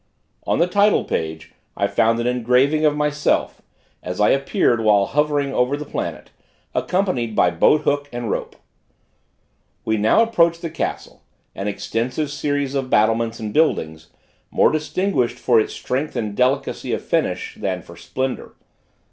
On 0.47 0.57
the 0.57 0.65
title 0.65 1.03
page 1.03 1.51
I 1.77 1.85
found 1.85 2.19
an 2.19 2.25
engraving 2.25 2.85
of 2.85 2.97
myself, 2.97 3.61
as 4.01 4.19
I 4.19 4.31
appeared 4.31 4.81
while 4.83 5.05
hovering 5.05 5.53
over 5.53 5.77
the 5.77 5.85
planet, 5.85 6.31
accompanied 6.73 7.35
by 7.35 7.51
boat 7.51 7.81
hook 7.81 8.09
and 8.11 8.31
rope. 8.31 8.55
We 9.85 9.97
now 9.97 10.23
approached 10.23 10.63
the 10.63 10.71
castle, 10.71 11.21
an 11.53 11.67
extensive 11.67 12.31
series 12.31 12.73
of 12.73 12.89
battlements 12.89 13.39
and 13.39 13.53
buildings, 13.53 14.07
more 14.49 14.71
distinguished 14.71 15.37
for 15.37 15.59
its 15.59 15.71
strength 15.73 16.15
and 16.15 16.35
delicacy 16.35 16.93
of 16.93 17.03
finish 17.03 17.53
than 17.55 17.83
for 17.83 17.95
splendor. 17.95 18.55